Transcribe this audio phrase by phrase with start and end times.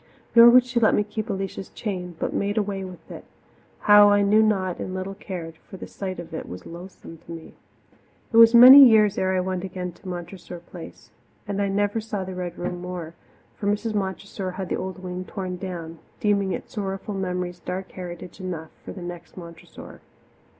[0.33, 3.23] Nor would she let me keep Alicia's chain, but made away with it,
[3.81, 7.31] how I knew not and little cared, for the sight of it was loathsome to
[7.31, 7.53] me.
[8.33, 11.11] It was many years ere I went again to Montressor Place,
[11.47, 13.13] and I never saw the Red Room more,
[13.55, 13.93] for Mrs.
[13.93, 18.93] Montressor had the old wing torn down, deeming its sorrowful memories dark heritage enough for
[18.93, 20.01] the next Montressor.